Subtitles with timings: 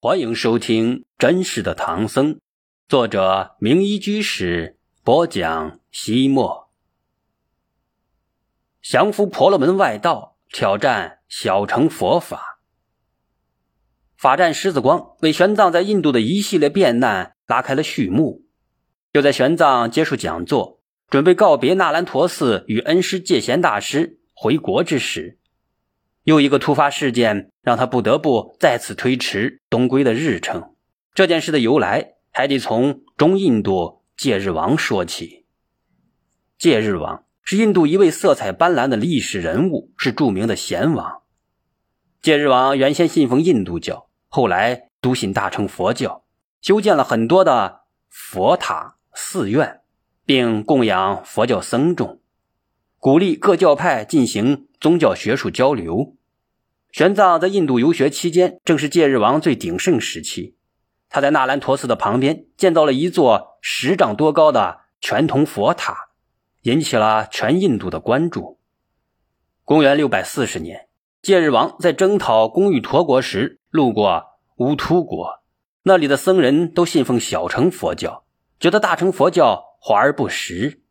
[0.00, 2.34] 欢迎收听《真实的唐僧》，
[2.88, 5.80] 作者名医居士播讲。
[5.90, 6.70] 西莫
[8.80, 12.60] 降服婆罗门外道，挑战小乘佛法。
[14.16, 18.44] 法战狮子光为玄奘在印度的一系列变难拉开了序幕。
[19.12, 20.80] 就在玄奘结束讲座，
[21.10, 25.37] 准备告别那兰陀寺与恩师戒贤大师回国之时，
[26.28, 30.74] 又一个突发事件让他不得不再次推迟东归的日程。
[31.14, 35.46] 这件事的由来，还得从中印度戒日王说起。
[36.58, 41.22] 戒日王是印度一位色彩斑斓的历史人物，是著名的贤王。
[42.20, 46.24] 戒日王原先信奉印度教，后来笃信大乘佛教，
[46.60, 49.80] 修建了很多的佛塔寺院，
[50.26, 52.20] 并供养佛教僧众，
[52.98, 56.16] 鼓励各教派进行宗教学术交流。
[56.98, 60.56] 玄奘在印度游学期间，正是戒日王最鼎盛时期。
[61.08, 66.08] 他在那兰陀寺的旁边建造了一座十丈多高的全铜佛塔，
[66.62, 68.58] 引起了全印度的关注。
[69.62, 70.88] 公元六百四十年，
[71.22, 74.24] 戒日王在征讨公寓陀国时，路过
[74.56, 75.44] 乌突国，
[75.84, 78.24] 那里的僧人都信奉小乘佛教，
[78.58, 80.82] 觉得大乘佛教华而不实，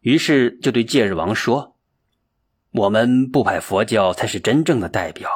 [0.00, 1.76] 于是就对戒日王说。
[2.72, 5.28] 我们不派佛教才是真正的代表。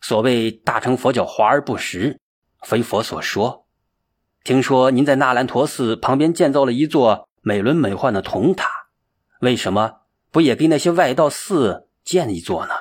[0.00, 2.20] 所谓大乘佛教华而不实，
[2.62, 3.66] 非佛所说。
[4.44, 8.70] 听说您在那兰陀寺旁边建造了一座美轮美奂的铜塔，
[9.40, 12.72] 为什么不也给那些外道寺建一座呢？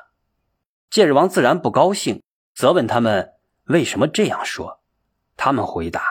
[0.90, 2.22] 戒日王自然不高兴，
[2.54, 3.34] 责问他们
[3.66, 4.82] 为什么这样说。
[5.36, 6.04] 他们回答：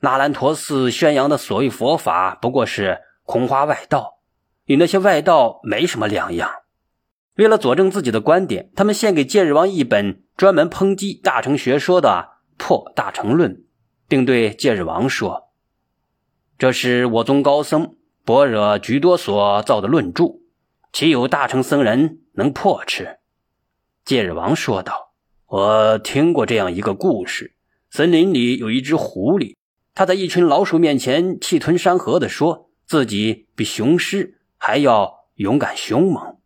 [0.00, 4.19] 那兰陀寺宣扬的所谓佛法，不过是空花外道。
[4.70, 6.48] 与那些外道没什么两样。
[7.34, 12.08] 为了佐证自己的观点，他们献给戒日王一本专门抨击大乘学说的
[12.56, 13.52] 《破大乘论》，
[14.06, 15.50] 并对戒日王说
[16.56, 20.38] ：“这是我宗高僧般若居多所造的论著，
[20.92, 23.18] 岂有大乘僧人能破斥？”
[24.06, 25.14] 戒日王说道
[25.50, 27.56] ：“我听过这样一个故事：
[27.90, 29.56] 森林里有一只狐狸，
[29.96, 36.36] 它在一群老鼠面前气吞山河的说自己比雄狮。”还要勇敢凶猛，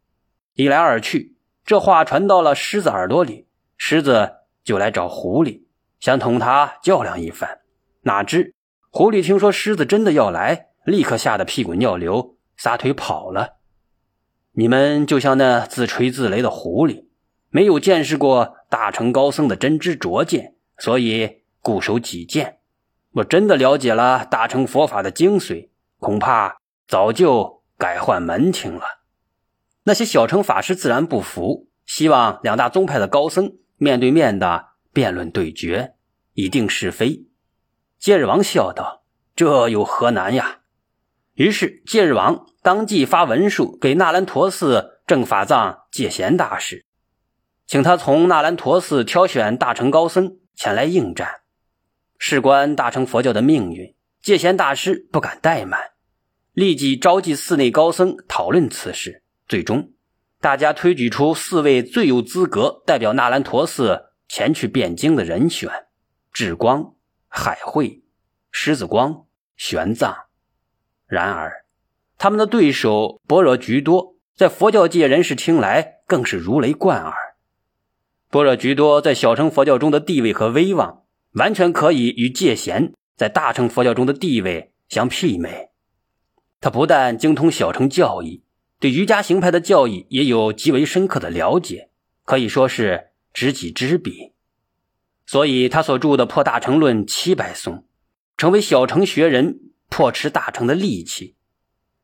[0.55, 5.65] 一来二去，这话传到了狮子耳朵里，狮子就来找狐狸，
[5.99, 7.59] 想同他较量一番。
[8.03, 8.55] 哪知
[8.91, 13.57] 狐狸听说狮子真的要来，立刻吓得屁滚尿流，撒腿跑了。
[14.53, 17.07] 你们就像那自吹自擂的狐狸，
[17.51, 22.59] 没有见识过大乘高僧的真知灼见，所以固守己见。
[23.15, 27.64] 我真的了解了大乘佛法的精髓，恐怕早就。
[27.85, 29.03] 改换门庭了，
[29.83, 35.93] 那些小乘法师自然不服，希望两大宗派的高僧面对面的辩论对决，
[36.33, 37.27] 以定是非。
[37.99, 39.05] 戒日王笑道
[39.37, 40.61] ：“这有何难呀？”
[41.37, 46.87] 于是戒日王当即发文书给纳兰陀寺正法藏戒贤大师，
[47.67, 51.43] 请他从纳兰陀寺挑选大乘高僧前来应战。
[52.17, 55.91] 事关大乘佛教的命运，戒贤大师不敢怠慢。
[56.55, 59.91] 立即召集寺内高僧讨论此事，最终
[60.41, 65.69] 大家推举出四位最有资格代表纳兰陀寺前去辩经的人选：
[66.33, 66.95] 智光、
[67.27, 68.05] 海会、
[68.53, 69.27] 狮子光、
[69.57, 70.15] 玄奘。
[71.09, 71.65] 然而，
[72.19, 77.13] 他们的对手般若菊多，在佛教界人士听来更是如雷贯耳。
[78.31, 85.71] 般若菊多在小乘佛教中的地位和威望，完全可以与戒贤在大乘佛教中的地位相媲美。
[86.65, 88.43] 他不但精通小乘教义，
[88.81, 91.91] 对瑜伽行派的教义也有极为深刻的了解，
[92.25, 94.33] 可以说是知己知彼。
[95.27, 97.85] 所以，他所著的《破大乘论》七百颂，
[98.39, 99.61] 成为小乘学人
[99.91, 101.35] 破持大乘的利器。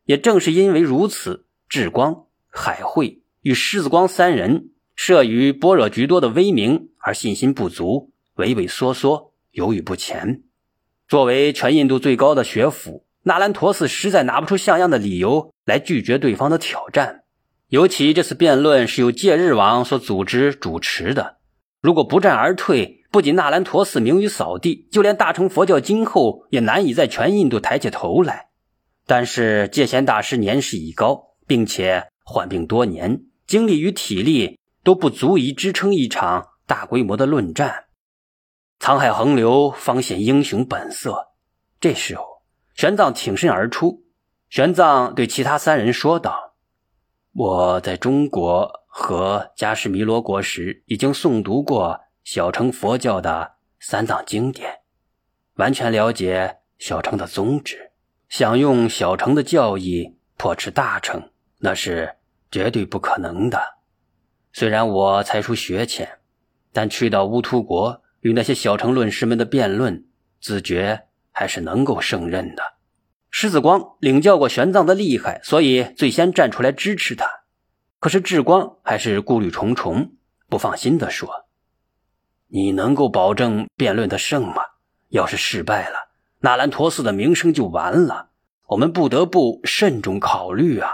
[0.05, 10.43] 也正是因为如此，智光、海会与狮子光三人慑于般若局多的威名而信心不足，畏畏缩缩，犹豫不前。
[11.09, 13.07] 作为全印度最高的学府。
[13.23, 17.25] 纳兰陀寺实在拿不出像样的理由来拒绝对方的挑战，
[17.69, 21.37] 尤其这次辩论是由戒日王所组织主持的。
[21.83, 28.49] 如果不战而退，不仅纳兰陀寺名誉扫地，就连大乘佛教今后也难以在全印度抬起头来。
[29.07, 37.85] 但是戒贤大师年事已高，并且患病多年，精力与体力都不足以支撑一场大规模的论战。
[38.79, 41.29] 沧海横流，方显英雄本色。
[41.79, 42.30] 这时候。
[42.81, 44.05] 玄奘挺身而出。
[44.49, 46.55] 玄奘对其他三人说道
[47.37, 51.89] ：“我在中国和迦什弥罗国时，已经诵读过
[52.25, 54.79] 《小乘佛教的三藏经典，
[55.57, 57.93] 完全了解小乘的宗旨，
[58.31, 62.17] 想用小乘的教义破斥大乘，那是
[62.51, 63.61] 绝对不可能的。
[64.55, 66.21] 虽然我才疏学浅，
[66.73, 70.07] 但去到乌突国与那些小乘论师们的辩论，
[70.41, 71.09] 自觉
[71.41, 72.63] 还是能够胜任的。
[73.31, 77.27] 狮子光领教过玄奘的厉害，所以最先站出来支持他。
[77.99, 80.13] 可是智光还是顾虑重重，
[80.51, 81.47] 不放心地说
[82.49, 84.57] ：“你能够保证辩论的胜吗？
[85.09, 86.11] 要是失败了，
[86.41, 88.29] 纳兰陀寺的名声就完了。
[88.67, 90.91] 我们不得不慎重考虑啊。”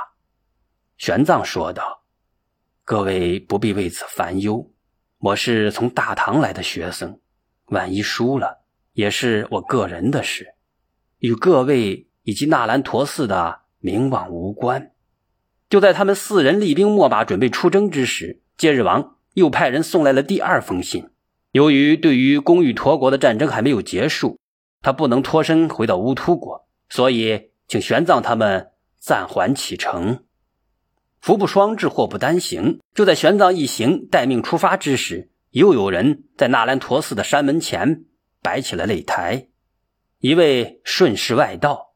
[0.97, 2.05] 玄奘说道
[2.87, 4.71] ：“各位不必为此烦忧，
[5.19, 7.19] 我是从大唐来的学生，
[7.65, 8.63] 万一输了，
[8.97, 10.49] 也是我个人的事，
[11.21, 14.91] 与各位。”以及纳兰陀寺的名望无关。
[15.71, 21.09] 就在他们四人厉兵秣马准备出征之时，戒日王又派人送来了第二封信。
[21.53, 24.41] 由于对于攻玉陀国的战争还没有结束，
[24.83, 30.25] 他不能脱身回到乌突国，所以请玄奘他们暂缓启程。
[31.21, 32.81] 福不双至，祸不单行。
[32.93, 38.07] 就在玄奘一行待命出发之时，又有人在纳兰陀寺的山门前
[38.47, 39.49] 摆起了擂台。
[40.21, 41.95] 一位顺势外道。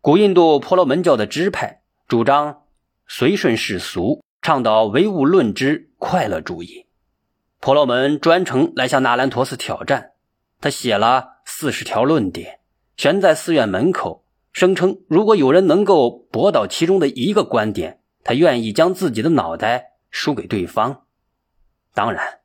[0.00, 2.62] 古印度婆罗门教的支派主张
[3.06, 6.86] 随顺世俗，倡导唯物论之快乐主义。
[7.60, 10.12] 婆罗门专程来向那兰陀寺挑战，
[10.62, 12.60] 他写了四十条论点，
[12.96, 21.02] 悬在寺院门口，声称如果有人能够驳倒其中的一个观点，他愿意将自己的脑袋输给对方。
[21.92, 22.40] 当然，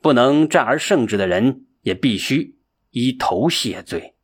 [0.00, 2.55] 不能战而胜之的人也必须
[2.98, 4.14] 以头谢罪。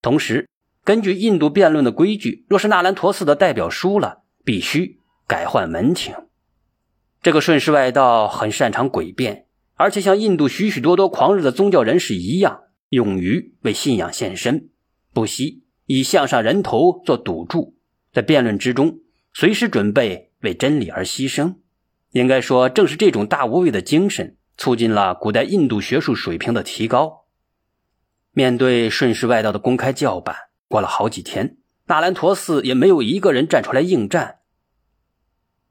[0.00, 0.48] 同时。
[0.84, 6.14] 根据印度辩论的规矩，若是纳兰陀寺的代表输了，必须改换门庭。
[7.22, 14.70] 这个顺势外道很擅长诡辩，而且像印度许许多多狂热的宗教人士一样，勇于为信仰献身，
[15.12, 17.76] 不惜以项上人头做赌注，
[18.10, 19.00] 在辩论之中
[19.34, 21.56] 随时准备为真理而牺牲。
[22.12, 27.26] 应该说，正是这种大无畏的精神，促进了古代印度学术水平的提高。
[28.38, 30.36] 面对顺势外道的公开叫板。
[30.68, 31.56] 过了好几天，
[31.86, 34.36] 纳兰陀寺也没有一个人站出来应战。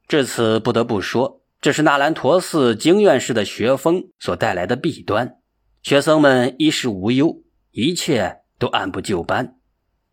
[0.05, 5.37] 至此，不得不说，这是纳兰陀寺经院式的学风所带来的弊端。
[5.81, 7.41] 学生们衣食无忧，
[7.71, 9.55] 一切都按部就班，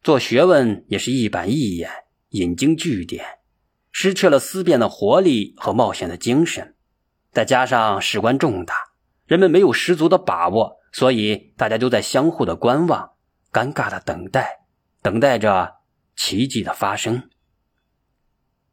[0.00, 1.90] 做学问也是一板一眼，
[2.28, 3.24] 引经据典，
[3.90, 6.76] 失去了思辨的活力和冒险的精神。
[7.32, 8.76] 再加上事关重大，
[9.26, 13.10] 人们没有十足的把握，所以大家都在相互的观望，
[13.52, 14.60] 尴尬的等待。
[15.02, 15.74] 等待着
[16.16, 17.28] 奇迹的发生。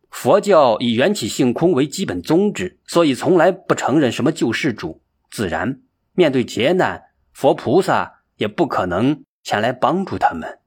[0.09, 5.01] 佛教以缘起性空为基本宗旨，所以从来不承认什么救世主。
[5.29, 5.81] 自然，
[6.13, 10.59] 面对劫难，佛菩萨也不可能前来帮助他们。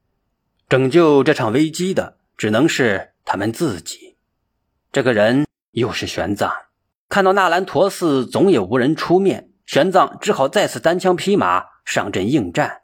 [0.67, 4.17] 拯救这场危机的，只能是他们自己。
[4.91, 6.51] 这个人又是玄奘。
[7.07, 12.81] 看到纳兰陀寺总也无人出面，玄奘只好再次单枪匹马上阵应战。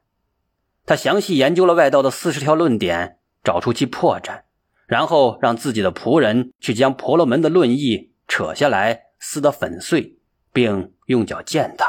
[0.86, 4.42] 他详细研究了外道的四十条论点，找出其破绽，
[4.88, 10.18] 然后让自己的仆人去将婆罗门的论义扯下来撕得粉碎，
[10.52, 11.88] 并用脚践踏。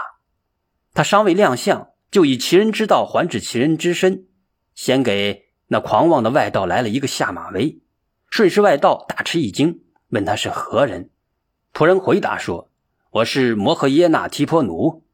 [0.95, 4.27] 他尚未亮相，就以其人之道还治其人之身，
[4.75, 7.81] 先给那狂妄的外道来了一个下马威。
[8.29, 11.11] 顺势外道大吃一惊，问他是何人。
[11.73, 12.71] 仆人回答说
[13.13, 15.05] ：“我是摩诃耶那提婆奴。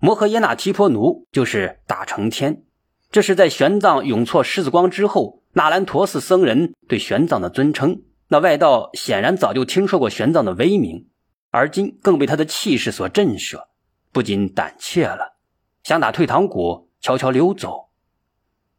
[0.00, 2.64] 摩诃耶那提婆奴就是大成天。”
[3.12, 8.02] 这是在玄奘永错狮子光之后，那兰陀寺僧人对玄奘的尊称。
[8.26, 11.06] 那外道显然早就听说过玄奘的威名，
[11.50, 13.66] 而今更被他的气势所震慑，
[14.10, 15.36] 不仅胆怯了，
[15.84, 17.90] 想打退堂鼓，悄悄溜走。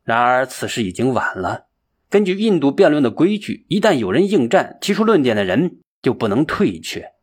[0.04, 1.68] 然而此时已经晚了。
[2.10, 7.14] 根据印度辩论的规矩，一旦有人应战，提出论点的人就不能退却。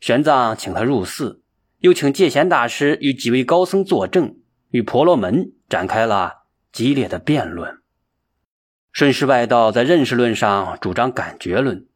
[0.00, 1.42] 玄奘请他入寺，
[1.78, 4.36] 又请戒贤大师与几位高僧作证。
[4.70, 7.78] 与婆罗门展开了激烈的辩论。
[8.92, 11.86] 顺势外道在认识论上主张感觉论，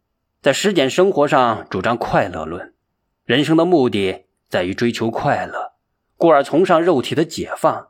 [0.41, 2.73] 在实践生活上主张快乐论。
[3.25, 5.73] 人生的目的在于追求快乐，
[6.17, 7.89] 故而崇尚肉体的解放。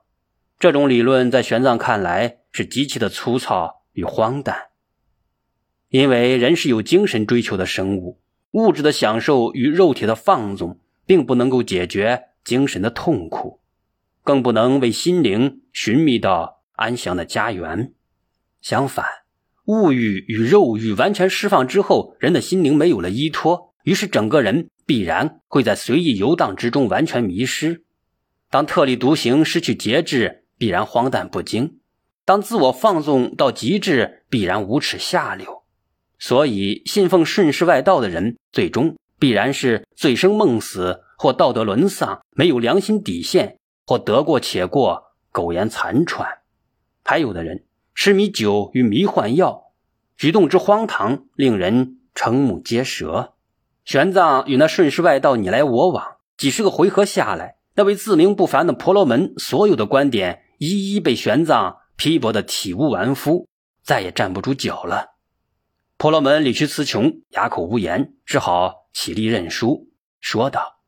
[0.59, 4.71] 这种理论在玄奘看来是极其的粗糙与荒诞，
[5.91, 8.19] 因为人是有精神追求的生物，
[8.53, 13.61] 物质的享受与肉体的放纵并不能够解决精神的痛苦。
[14.23, 17.93] 更不能为心灵寻觅到安详的家园。
[18.61, 19.07] 相反，
[19.65, 27.85] 物欲与肉欲完全释放之后，人的心灵没有了依托，于是整个人必然会在随意游荡之中完全迷失。
[28.51, 31.79] 当特立独行、失去节制，必然荒诞不经；
[32.27, 35.60] 当自我放纵到极致，必然无耻下流。
[36.21, 46.41] 所以，信奉顺势外道的人，最终必然是醉生梦死，或道德沦丧，没有良心底线，或得过且过，苟延残喘。
[47.03, 49.73] 还有的人痴迷酒与迷幻药，
[50.19, 53.33] 举动之荒唐，令人瞠目结舌。
[53.87, 63.49] 玄奘与那顺势外道你来我往，几十个回合下来，那位自命不凡的婆罗门所有的观点，一一被玄奘批驳得体无完肤，
[63.83, 65.10] 再也站不住脚了。
[66.01, 70.81] 婆罗门理屈词穷，哑口无言，只好起立认输，说道：“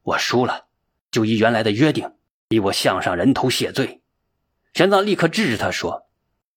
[0.00, 0.68] 我输了，
[1.10, 2.14] 就依原来的约定，
[2.48, 4.00] 逼我向上人头谢罪。”
[4.72, 6.06] 玄奘立刻制止他说：“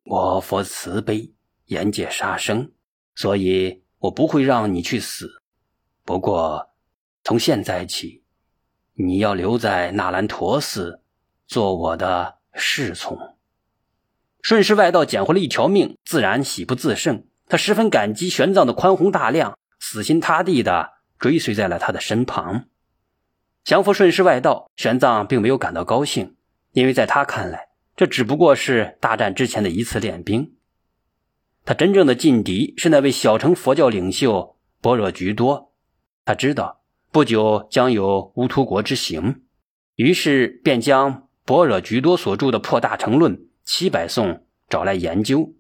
[0.08, 1.34] 我佛慈悲，
[1.66, 2.72] 严戒杀生，
[3.16, 5.44] 所以我不会让你去死。
[6.06, 6.70] 不过，
[7.26, 8.24] 从现在起，
[8.94, 11.02] 你要留在那兰陀寺，
[11.48, 13.36] 做我的侍从。”
[14.42, 17.26] 顺势外道捡回了一条命，自然喜不自胜。
[17.50, 22.66] 他十分感激玄奘的宽宏大量，死心塌地的追随在了他的身旁。
[23.64, 26.36] 降服顺势外道，玄奘并没有感到高兴，
[26.74, 27.70] 因为在他看来。
[27.96, 30.54] 这只不过是大战之前的一次练兵，
[31.66, 35.74] 他真正的劲敌是那位小乘佛教领袖般若菊多。
[36.24, 39.42] 他知道不久将有乌突国之行，
[39.96, 45.56] 于是便将般若菊多所著的《破大乘论》七百颂找来研究。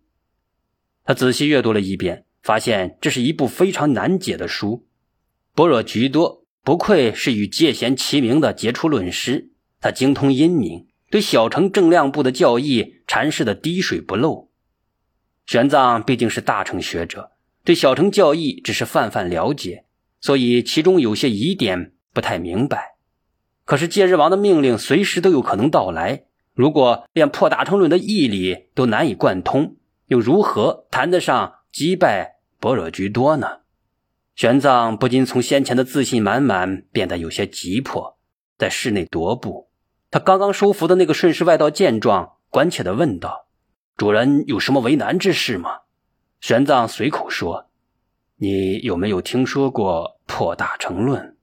[1.09, 4.85] 他仔细阅读了一遍，发现这是一部非常难解的书。
[5.55, 9.49] 般若菊多不愧是与戒贤齐名的杰出论师，
[9.81, 10.85] 他精通音明。
[11.09, 14.51] 对小乘正量部的教义阐释的滴水不漏，
[15.47, 17.31] 玄奘毕竟是大乘学者，
[17.63, 19.85] 对小乘教义只是泛泛了解，
[20.21, 22.97] 所以其中有些疑点不太明白。
[23.65, 29.77] 可是戒日王的命令随时都有可能到来，如果连破大乘论的义理都难以贯通，
[30.09, 33.59] 又如何谈得上击败般若居多呢？
[34.35, 38.17] 玄奘不禁从先前的自信满满变得有些急迫，
[38.57, 39.69] 在室内踱步。
[40.09, 43.47] 他刚刚收服的那个顺势外道见状，关切地问道
[43.95, 45.81] ：“主人有什么为难之事吗？”
[46.41, 47.69] 玄奘随口说
[48.37, 51.37] ：“你有没有听说过破大乘论？”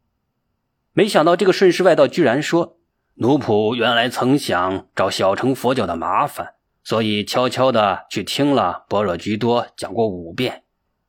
[0.92, 2.78] 没想到这个顺势外道居然说
[3.16, 6.54] ：“奴仆原来曾想找小乘佛教的麻烦，
[6.86, 10.62] 所以悄悄地去听了般若居多讲过五遍，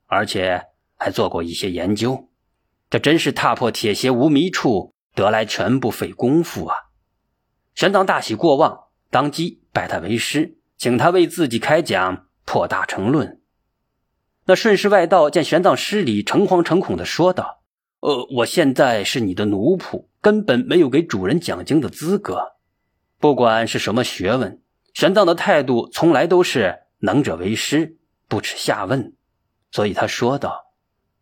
[0.06, 0.66] 而且
[0.96, 2.30] 还做过一些研究。
[2.90, 6.76] 这真是踏破铁鞋无觅处，得来全不费功夫啊！”
[7.76, 13.28] 玄奘大喜过望，当即拜他为师，请他为自己开讲《破大乘论》。
[14.46, 17.62] 那顺势外道见玄奘失礼，诚惶诚恐地说道
[18.02, 22.56] ：“呃，我现在是你的奴仆，根本没有给主人讲经的资格。
[23.20, 24.60] 不管是什么学问，
[24.98, 29.14] 玄奘的态度从来都是能者为师，不耻下问。
[29.70, 30.72] 所以他说道：‘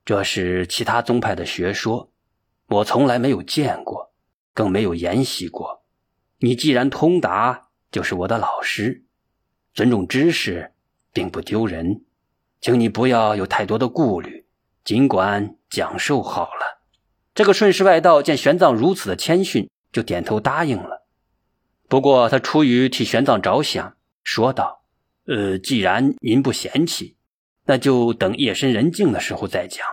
[0.02, 2.10] 这是其他宗派的学说，
[2.68, 4.14] 我从来没有见过，
[4.54, 5.84] 更没有研习过。’”
[6.40, 9.04] 你既然通达，就是我的老师，
[9.74, 10.72] 尊重知识
[11.12, 12.02] 并不丢人，
[12.62, 14.46] 请你不要有太多的顾虑，
[14.84, 16.80] 尽管讲授好了。
[17.34, 21.05] 这个顺势外道见玄奘如此的谦逊，就点头答应了。
[21.88, 24.82] 不过他出于替玄奘着想，说道
[25.26, 27.16] ：“呃，既然您不嫌弃，
[27.66, 29.86] 那就等夜深人静的时候再讲，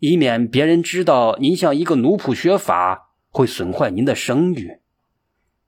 [0.00, 4.80] 以免别人知道您向一个奴仆学法，会损坏您的声誉。”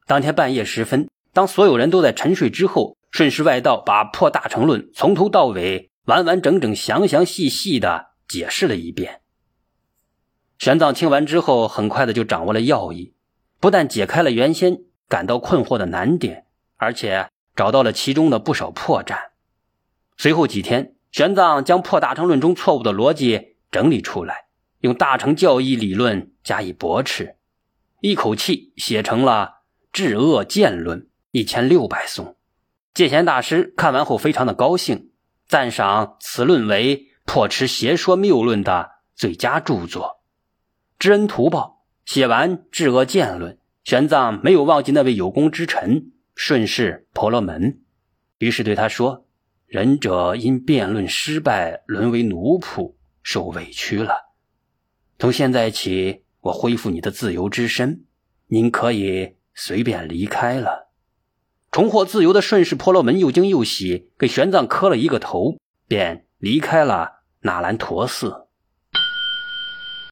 [0.07, 9.21] 当天半夜时分，当所有人都在沉睡之后，顺势外道把《破大乘论》从头到尾完完整整、详详细细的解释了一遍。
[10.59, 13.15] 玄奘听完之后，很快的就掌握了要义，
[13.61, 16.47] 不但解开了原先感到困惑的难点，
[16.77, 19.17] 而且找到了其中的不少破绽。
[20.17, 24.47] 随后几天，玄奘将《破大乘论》中错误的逻辑整理出来，
[24.81, 27.37] 用大乘教义理论加以驳斥，
[28.01, 29.57] 一口气写成了。
[29.91, 32.37] 治恶见论一千六百颂，
[32.93, 35.11] 戒贤大师看完后非常的高兴，
[35.49, 40.21] 赞赏此论为破持邪说谬论的最佳著作。
[40.99, 47.81] 知恩图报，写完治恶见论，玄奘没有忘记那位有功之臣顺势婆罗门，
[48.37, 49.25] 于是对他说
[49.67, 54.35] ：“仁者因辩论失败沦为奴仆，受委屈了。
[55.19, 58.05] 从现在起，我恢复你的自由之身，
[58.49, 60.91] 您可以。”随便离开了，
[61.71, 68.48] 重获自由的顺势婆罗门又惊又喜，给玄奘磕了一个头，便离开了那兰陀寺。